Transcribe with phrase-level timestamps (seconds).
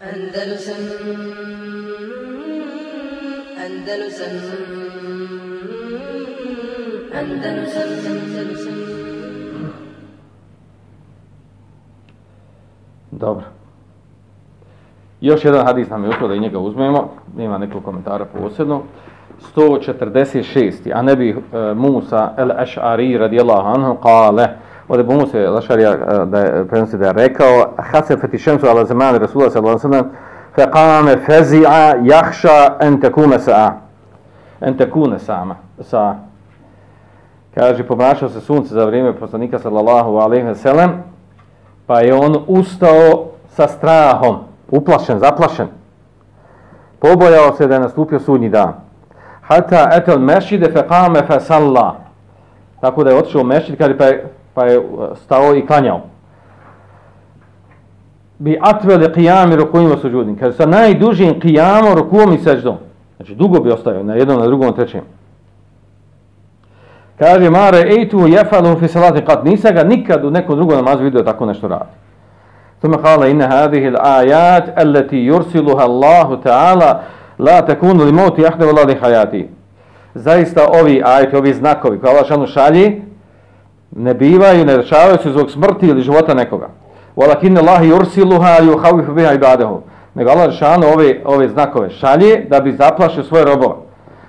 [0.00, 0.82] Andalusam
[3.64, 4.34] Andalusam
[7.14, 8.76] Andalusam Andalusam
[13.10, 13.44] Dobro.
[15.20, 17.08] Još jedan hadis nam je ušlo da i njega uzmemo.
[17.38, 18.82] Ima nekoliko komentara posebno.
[19.56, 20.92] 146.
[20.94, 21.34] A ne bi e,
[21.74, 24.48] Musa el-Ash'ari radijallahu anhu kale,
[24.90, 29.52] Ode bi Musa Lašarija da je, prenosi da je rekao, Hasefeti šemsu ala zemani Rasulullah
[29.52, 30.10] sallallahu sallam,
[30.54, 33.70] fe kame fezi'a jahša en tekune sa'a.
[34.60, 35.56] En tekune sa'ma.
[35.80, 36.14] Sa.
[37.54, 41.02] Kaže, pomrašao se sunce za vrijeme poslanika sallallahu alaihi wa sallam,
[41.86, 44.36] pa je on ustao sa strahom,
[44.70, 45.68] uplašen, zaplašen.
[46.98, 48.90] Pobojao se da je nastupio sudnji dan
[49.50, 51.96] hata etel mešide fe kame fe salla.
[52.80, 54.24] Tako da je otišao u mešid kaže, pa je,
[54.60, 54.84] pa je uh,
[55.24, 56.00] stao i klanjao.
[58.38, 60.36] Bi atveli qiyami rukujima suđudin.
[60.36, 62.76] Kaže sa najdužim qiyamom rukuom i seđdom.
[63.16, 65.00] Znači dugo bi ostavio na jednom, na drugom, na trećem.
[67.18, 69.44] Kaže Mare ejtu jefalu fi salati qat.
[69.44, 71.90] Nisa ga nikad u nekom drugom namazu vidio tako nešto radi.
[72.82, 77.00] Tome kala inna hadihi l-ajat allati yursiluha Allahu ta'ala
[77.38, 79.48] La takunu li moti ahde vola li hajati.
[80.14, 83.02] Zaista ovi ajti, ovi znakovi koje Allah šanu šalji,
[83.96, 86.68] ne bivaju, ne rešavaju se zbog smrti ili života nekoga.
[87.16, 89.80] Walakin Allah yursiluha yuhawifu biha ibadahu.
[90.14, 93.74] Nego Allah šano ove, ove znakove šalje da bi zaplašio svoje robove.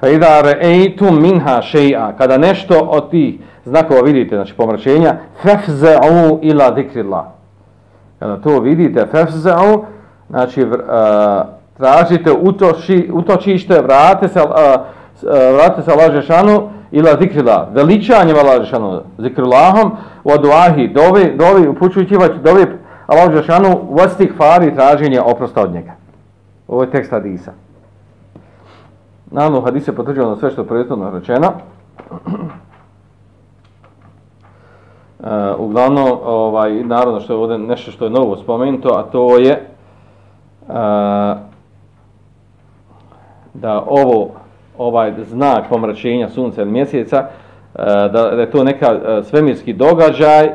[0.00, 5.14] Fa idha ra'aytum minha shay'a, kada nešto od tih znakova vidite, znači pomračenja,
[5.44, 7.24] fafza'u ila dhikrillah.
[8.18, 9.84] Kada to vidite, fafza'u,
[10.30, 10.70] znači uh,
[11.76, 14.48] tražite utoči, utočište, vrate se, uh,
[15.54, 19.92] vrate se Allah Žešanu ila zikrila, veličanjem Allah Žešanu, zikrilahom,
[20.24, 22.66] u aduahi, dovi, dovi, upućujući vać, dovi
[23.06, 25.92] Allah Žešanu, u vlastih fari traženje oprosta od njega.
[26.68, 27.52] Ovo je tekst hadisa.
[29.30, 31.52] Naravno, hadis je potvrđeno na sve što je prethodno rečeno.
[32.10, 32.18] Uh,
[35.64, 39.68] uglavnom, ovaj, naravno što je ovdje nešto što je novo spomenuto, a to je
[40.68, 40.74] uh,
[43.54, 44.41] da ovo
[44.78, 47.28] ovaj znak pomračenja sunca ili mjeseca e,
[47.84, 50.50] da, da je to neka e, svemirski događaj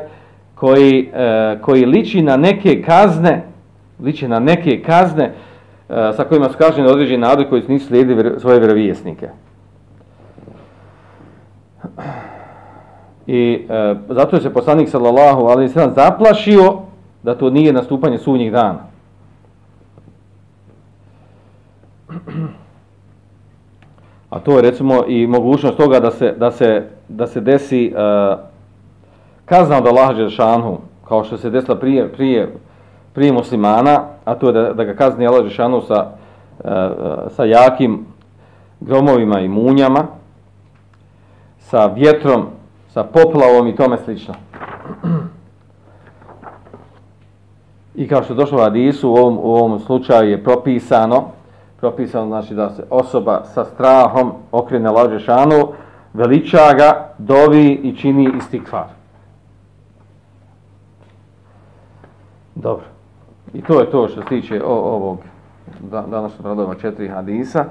[0.54, 3.44] koji, e, koji liči na neke kazne
[4.02, 5.32] liči na neke kazne
[5.88, 9.28] sa kojima su kažnjeni određeni narodi koji nisu slijedili svoje vjerovijesnike.
[13.26, 16.78] I e, zato je se poslanik sallallahu alejhi ve sellem zaplašio
[17.22, 18.78] da to nije nastupanje sunnjih dana.
[24.30, 28.38] A to je recimo i mogućnost toga da se, da se, da se desi uh,
[29.44, 30.78] kazna od Allaha Đeršanu,
[31.08, 32.52] kao što se desila prije, prije,
[33.14, 36.06] prije muslimana, a to je da, da ga kazni Allah Đeršanu sa,
[36.64, 36.70] uh,
[37.28, 38.06] sa jakim
[38.80, 40.06] gromovima i munjama,
[41.58, 42.46] sa vjetrom,
[42.88, 44.34] sa poplavom i tome slično.
[47.94, 51.24] I kao što je došlo u Adisu, u ovom, u ovom slučaju je propisano,
[51.80, 55.68] propisano znači da se osoba sa strahom okrene Lađešanu,
[56.14, 58.86] veliča ga, dovi i čini istikvar.
[62.54, 62.84] Dobro.
[63.54, 65.18] I to je to što se tiče o, ovog
[65.90, 67.64] današnjeg radova četiri hadisa.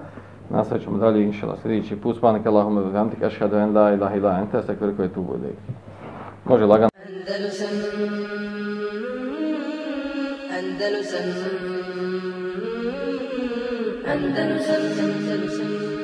[0.49, 2.17] Nastavit ćemo dalje, inšala, sljedeći put.
[2.17, 5.53] Spanik Allahumma wa bihamdika ashhadu an la ilaha illa anta astaghfiruka wa atubu bude.
[6.45, 6.89] Može lagano.
[10.57, 11.27] Andalusam
[14.07, 15.96] Andalusam Andalusam Andalusam